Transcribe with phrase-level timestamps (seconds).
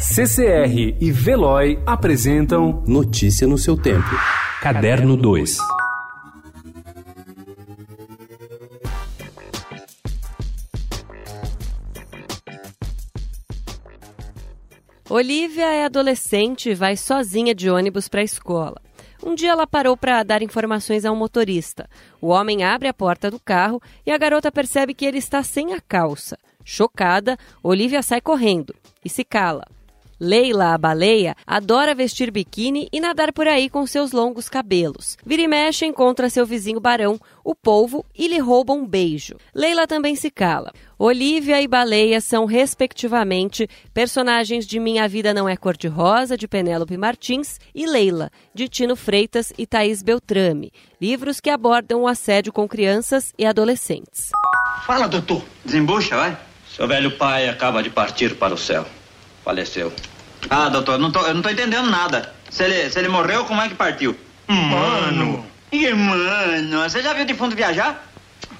[0.00, 4.06] CCR e Veloy apresentam Notícia no seu tempo.
[4.62, 5.58] Caderno 2.
[15.10, 18.80] Olivia é adolescente e vai sozinha de ônibus para a escola.
[19.20, 21.90] Um dia ela parou para dar informações a um motorista.
[22.20, 25.74] O homem abre a porta do carro e a garota percebe que ele está sem
[25.74, 26.38] a calça.
[26.64, 28.72] Chocada, Olivia sai correndo
[29.04, 29.64] e se cala.
[30.20, 35.16] Leila, a baleia, adora vestir biquíni e nadar por aí com seus longos cabelos.
[35.24, 39.36] Vira e mexe encontra seu vizinho Barão, o polvo, e lhe rouba um beijo.
[39.54, 40.72] Leila também se cala.
[40.98, 47.60] Olivia e Baleia são, respectivamente, personagens de Minha Vida Não É Cor-de-Rosa, de Penélope Martins,
[47.72, 53.32] e Leila, de Tino Freitas e Thaís Beltrame, livros que abordam o assédio com crianças
[53.38, 54.30] e adolescentes.
[54.84, 55.44] Fala, doutor.
[55.64, 56.36] Desembucha, vai.
[56.68, 58.84] Seu velho pai acaba de partir para o céu.
[59.44, 59.92] Faleceu.
[60.50, 62.34] Ah, doutor, não tô, eu não tô entendendo nada.
[62.50, 64.16] Se ele, se ele morreu, como é que partiu?
[64.48, 65.46] Mano.
[65.70, 68.08] E, mano, você já viu defunto viajar?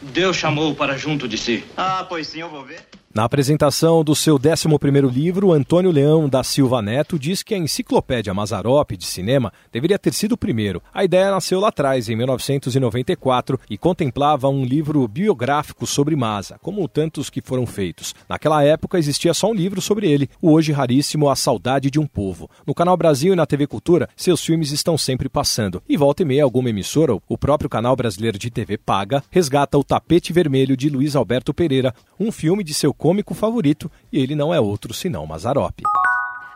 [0.03, 1.65] Deus chamou para junto de si.
[1.77, 2.87] Ah, pois sim, eu vou ver.
[3.15, 8.35] Na apresentação do seu 11º livro, Antônio Leão da Silva Neto diz que a enciclopédia
[8.35, 10.83] Mazarop de cinema deveria ter sido o primeiro.
[10.93, 16.87] A ideia nasceu lá atrás, em 1994, e contemplava um livro biográfico sobre Maza, como
[16.87, 18.15] tantos que foram feitos.
[18.29, 22.07] Naquela época existia só um livro sobre ele, o hoje raríssimo A Saudade de um
[22.07, 22.49] Povo.
[22.67, 25.83] No Canal Brasil e na TV Cultura, seus filmes estão sempre passando.
[25.89, 29.83] E volta e meia alguma emissora, o próprio canal brasileiro de TV paga, resgata O
[29.83, 34.53] Tapete Vermelho de Luiz Alberto Pereira, um filme de seu cômico favorito, e ele não
[34.53, 35.81] é outro senão Mazarop.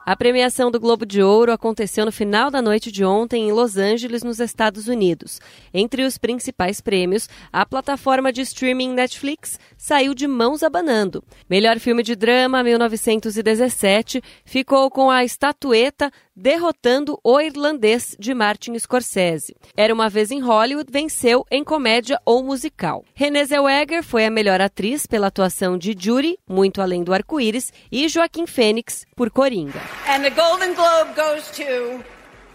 [0.05, 3.77] A premiação do Globo de Ouro aconteceu no final da noite de ontem em Los
[3.77, 5.41] Angeles, nos Estados Unidos.
[5.73, 11.23] Entre os principais prêmios, a plataforma de streaming Netflix saiu de mãos abanando.
[11.49, 19.57] Melhor filme de drama 1917 ficou com a estatueta derrotando O Irlandês de Martin Scorsese.
[19.77, 23.05] Era uma vez em Hollywood venceu em comédia ou musical.
[23.15, 28.09] Renée Zellweger foi a melhor atriz pela atuação de Judy, muito além do arco-íris, e
[28.09, 29.81] Joaquim Fênix por Coringa.
[30.09, 32.05] And the Golden Globe goes to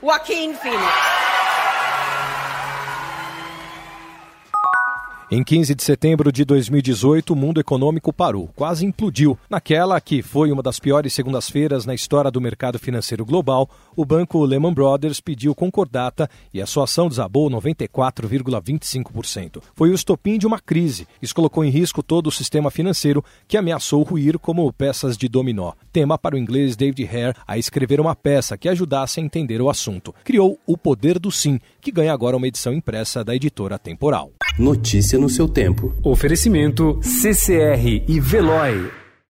[0.01, 1.16] Joaquin Phoenix.
[5.29, 9.37] Em 15 de setembro de 2018, o mundo econômico parou, quase implodiu.
[9.49, 14.41] Naquela que foi uma das piores segundas-feiras na história do mercado financeiro global, o banco
[14.45, 19.61] Lehman Brothers pediu concordata e a sua ação desabou 94,25%.
[19.75, 21.05] Foi o estopim de uma crise.
[21.21, 25.73] Isso colocou em risco todo o sistema financeiro que ameaçou ruir como peças de dominó.
[25.91, 29.69] Tema para o inglês David Hare a escrever uma peça que ajudasse a entender o
[29.69, 30.15] assunto.
[30.23, 34.31] Criou O Poder do Sim, que ganha agora uma edição impressa da editora Temporal.
[34.57, 35.93] Notícia no seu tempo.
[36.03, 39.06] Oferecimento CCR e Veloy.